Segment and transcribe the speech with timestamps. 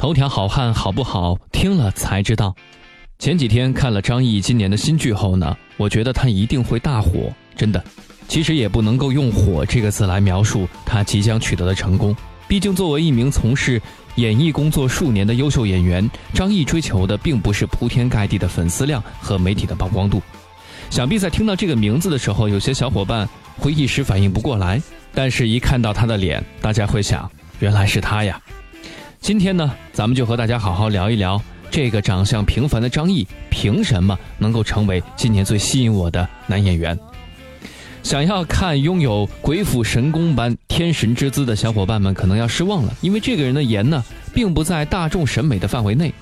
[0.00, 1.36] 头条好汉好不好？
[1.52, 2.56] 听了才知道。
[3.18, 7.84] 前几天看了张译今年的新剧后呢，我觉得他一定会大火，真的。
[8.26, 12.16] 其实也不能够用“火”这个字来描述他即将取得的成功。
[12.48, 13.78] 毕竟作为一名从事
[14.14, 20.22] 演艺工作数年的优秀演员，张译追求的并不是铺天盖地的粉丝量和媒体的曝光度。
[20.88, 23.28] 想必在听到这个名字的时候，有些小伙伴
[23.58, 24.80] 会一时反应不过来，
[25.12, 28.40] 但是一看到他的脸，大家会想，原来是他呀。
[29.20, 31.40] 今天呢，咱们就和大家好好聊一聊
[31.70, 36.98] 这个长相平凡的张译，凭什么能够成为今年最吸引我的男演员？
[38.02, 46.12] 想要看拥有鬼斧神工般天神之姿的小伙伴们，可能要失望了，因为这个人的颜呢，并不在大众审美的范围内。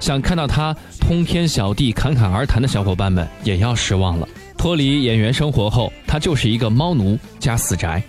[0.00, 4.28] 想看到他通天小地、侃侃而谈的小伙伴们，也要失望了。
[4.58, 8.02] 脱离演员生活后，他就是一个猫奴加死宅。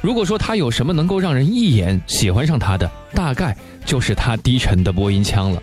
[0.00, 3.56] 如果说他有什么能够让人一眼喜欢上他的，大概。
[3.86, 5.60] 就是他低沉的播音腔了。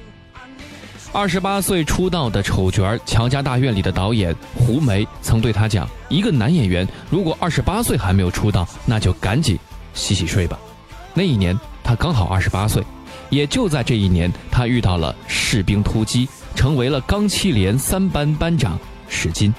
[1.13, 9.57] 二十八岁出道的丑角《乔家大院》里的导演胡梅曾对他讲：“一个男演员如果二十八岁还没有出道，那就赶紧
[9.93, 10.59] 洗洗睡吧。”
[11.13, 12.83] 那一年他刚好二十八岁，
[13.29, 19.53] 也就在这一年，他遇到了《士兵突击》，成为了钢七连三班班长史金。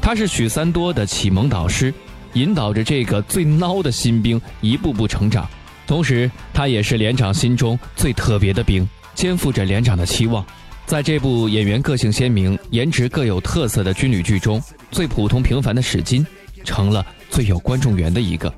[0.00, 1.92] 他是许三多的启蒙导师，
[2.34, 5.48] 引导着这个最孬的新兵一步步成长。
[5.86, 10.44] 同时，他也是连长心中最特别的兵，肩负着连长的期望。
[10.84, 16.26] 在这部演员个性鲜明、颜值各有特色的军旅剧中，最普通平凡的史金，
[16.64, 18.52] 成了最有观众缘的一个。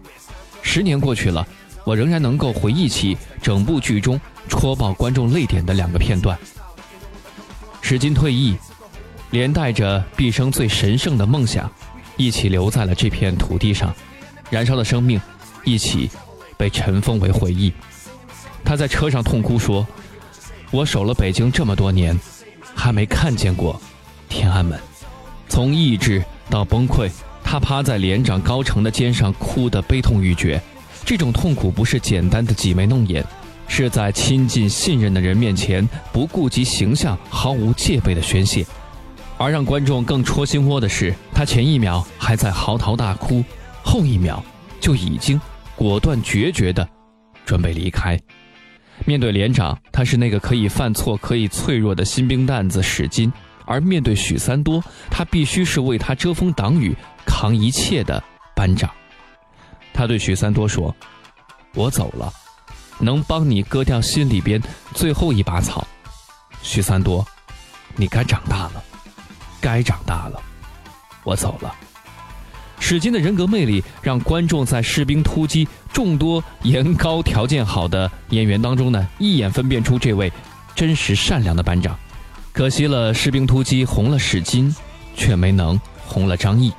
[0.62, 1.46] 十年过去了，
[1.84, 6.38] 我仍然能够回忆起整部剧中戳爆观众泪点的两个片段。
[7.80, 8.56] 史金退役，
[9.30, 11.68] 连带着毕生最神圣的梦想，
[12.20, 13.94] 一起留在了这片土地上，
[14.50, 15.20] 燃烧的生命，
[15.64, 16.10] 一起。
[16.60, 17.72] 被尘封为回忆。
[18.62, 19.86] 他在车上痛哭说
[20.70, 22.14] ：“我守了北京这么多年，
[22.74, 23.80] 还没看见过
[24.28, 24.78] 天安门。”
[25.48, 27.10] 从意志到崩溃，
[27.42, 30.60] 他趴在连长高成的肩上哭得悲痛欲绝。
[31.02, 33.24] 这种痛苦不是简单的挤眉弄眼，
[33.66, 38.66] 是在亲近信任的人面前不顾及形象、毫无戒备的宣泄。
[39.40, 43.42] 而让观众更戳心窝的是，他前一秒还在嚎啕大哭，
[43.82, 44.44] 后一秒
[44.78, 45.40] 就已经。
[45.74, 46.86] 果断决绝的
[47.46, 48.20] 准备离开。
[49.06, 53.32] 面对连长，他是那个可以犯错、可以脆弱的新兵蛋子史金；
[53.64, 58.22] 而面对许三多，他必须是为他遮风挡雨、扛一切的
[58.54, 58.90] 班长。
[59.94, 60.94] 他对许三多说
[61.74, 62.30] ：“我走了，
[62.98, 64.62] 能帮你割掉心里边
[64.92, 65.86] 最后一把草。”
[66.62, 67.26] 许三多，
[67.96, 68.84] 你该长大了，
[69.60, 70.40] 该长大了，
[71.24, 71.74] 我走了。
[72.78, 80.32] 史金的人格魅力让观众在《士兵突击》众多颜高条件好的演员当中呢，一眼分辨出这位
[80.74, 81.94] 真实善良的班长。
[82.52, 84.74] 可惜了，《士兵突击》红了史金，
[85.14, 86.72] 却没能红了张译。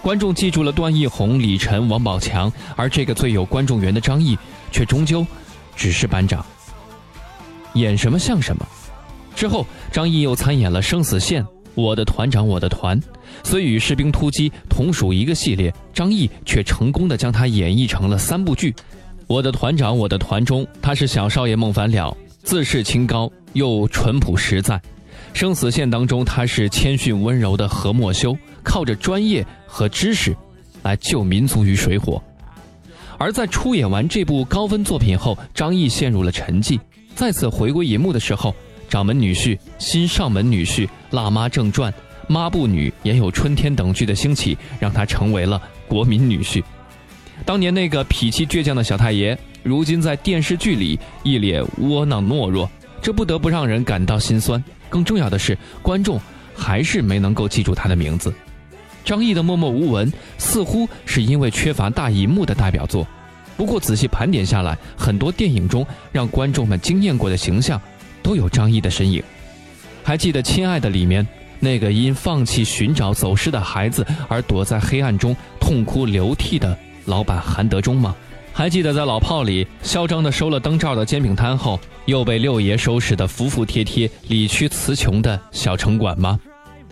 [0.00, 4.38] 观众记住了段奕宏、李晨、王宝强，而这个最有观众缘的张译，
[4.70, 5.26] 却终究
[5.74, 6.46] 只是班长。
[7.72, 8.64] 演什么像什么。
[9.34, 11.44] 之后，张译又参演了《生死线》。
[11.74, 13.00] 我的团长，我的团，
[13.42, 18.74] 虽与士兵突击同属一个系列，张译却成功的将它演绎成了三部剧。
[19.26, 24.78] 我的团长，我的团中，他是小少爷孟凡了，自视清高又淳朴实在；
[25.32, 30.36] 生死线当中，他是谦逊温柔的何莫修，靠着专业和知识
[30.82, 32.22] 来救民族于水火。
[33.16, 36.78] 而在出演完这部高分作品后，张译陷入了沉寂，
[37.14, 38.54] 再次回归银幕的时候。
[38.94, 41.92] 掌门女婿、新上门女婿、辣妈正传、
[42.28, 46.62] 抹布女，也有春天等剧的兴起，让他成为了国民女婿。
[47.44, 52.70] 当年那个脾气倔强的小太爷，如今在电视剧里一脸窝囊懦弱，
[53.02, 54.62] 这不得不让人感到心酸。
[54.88, 56.20] 更重要的是，观众
[56.54, 58.32] 还是没能够记住他的名字。
[59.04, 63.04] 张译的默默无闻，似乎是因为缺乏大银幕的代表作。
[63.56, 67.80] 不过仔细盘点下来，很多电影中让观众们惊艳过的形象。
[68.24, 69.22] 都有张译的身影，
[70.02, 71.24] 还记得《亲爱的》里面
[71.60, 78.16] 那个因放弃寻找走失的孩子而躲在黑暗中痛哭流涕的老板韩德忠吗？
[78.52, 86.40] 还记得在《老炮》里嚣张的收了灯罩的煎饼摊后又被六爷收拾的服服帖帖、理屈词穷的小城管吗？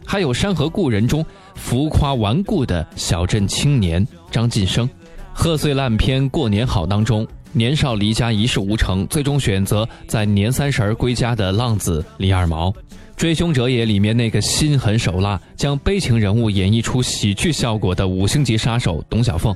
[0.05, 1.25] 还有《山河故人》中
[1.55, 4.87] 浮夸顽固的小镇青年张晋生，
[5.33, 7.27] 《贺岁烂片过年好》当中。
[7.55, 12.71] 年少离家一事无成，最终选择在年三十儿归家的浪子李二毛，
[13.15, 19.55] 《追凶者也》里面那个心狠手辣，将悲情人物演绎出喜剧效果的五星级杀手董小凤，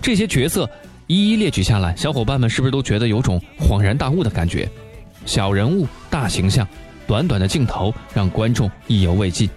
[0.00, 0.70] 这些角色
[1.08, 4.68] 一一列举下来，小伙伴们是不是都觉得有种恍然大悟的感觉？
[5.24, 6.66] 小人物、大形象，
[7.08, 9.50] 短短的镜头让观众意犹未尽。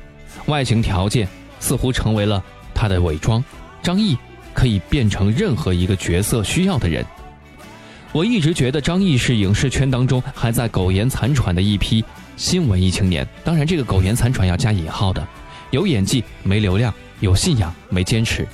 [0.47, 1.27] 外形条件
[1.59, 2.43] 似乎成为了
[2.73, 3.43] 他的伪装。
[3.83, 4.17] 张译
[4.53, 7.05] 可以变成任何一个角色需要的人。
[8.11, 12.03] 我一直觉得张译是影视圈当中还在苟延残喘的一批
[12.35, 13.27] 新文艺青年。
[13.43, 15.25] 当然，这个苟延残喘要加引号的，
[15.69, 18.47] 有演技没流量，有信仰没坚持。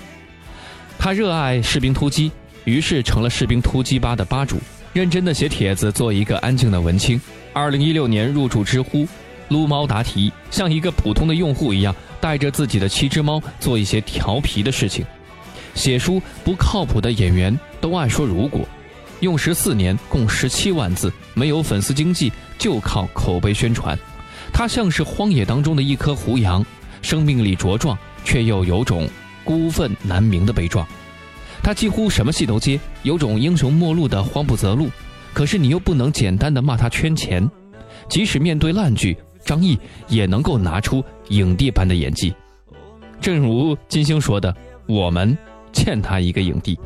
[1.00, 2.30] 他热爱《士兵突击》，
[2.66, 4.58] 于是成了《士兵突击吧》的吧主，
[4.92, 7.20] 认真的写帖子，做一个安静的文青。
[7.54, 9.08] 二零一六年入驻知乎，
[9.48, 15.06] 撸猫答题，像一个普通的用户一样，带着自己的七只猫做一些调皮的事情。
[15.76, 18.68] 写书不靠谱的演员都爱说如果。
[19.22, 23.98] 用时四年，共十七万字，没有粉丝经济，就靠口碑宣传。
[24.52, 26.64] 他像是荒野当中的一棵胡杨，
[27.02, 29.08] 生命力茁壮，却又有种
[29.44, 30.86] 孤愤难明的悲壮。
[31.64, 34.90] 他几乎什么戏都接，有种英雄末路的慌不择路。
[35.34, 37.50] 可是你又不能简单的骂他圈钱，
[38.08, 39.78] 即使面对烂剧，张译
[40.08, 42.34] 也能够拿出影帝般的演技。
[43.20, 44.56] 正如金星说的
[44.88, 45.36] ：“我们
[45.74, 46.78] 欠他一个影帝。”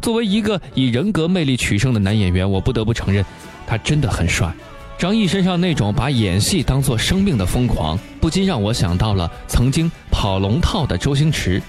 [0.00, 3.24] 作为一个以人格魅力取胜的男演员，我不得不承认，
[3.66, 4.52] 他真的很帅。
[4.98, 11.62] 张译身上那种把演戏当做生命的疯狂，不禁让我想到了曾经跑龙套的周星驰。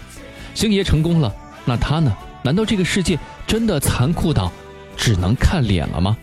[0.56, 1.34] 星爷成功了，
[1.66, 2.16] 那他呢？
[2.42, 4.52] 难道这个世界真的残酷到
[4.96, 6.18] 只能看脸了吗？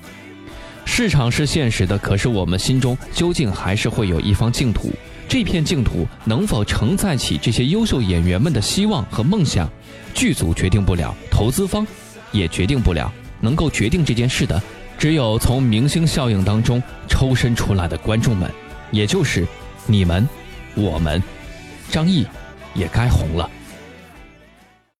[0.84, 4.90] 市场是现实的，可是我们心中究竟还是会有一方净土。
[5.28, 9.68] 这片净土能否承载起这些优秀演员们的希望和梦想？
[10.14, 11.86] 剧组决定不了，投资方
[12.32, 13.12] 也决定不了。
[13.40, 14.62] 能够决定这件事的，
[14.96, 18.50] 只有从明星效应当中抽身出来的观众们，
[18.90, 19.46] 也就是
[19.86, 20.26] 你们、
[20.74, 21.22] 我们。
[21.90, 22.26] 张译
[22.74, 23.50] 也该红了。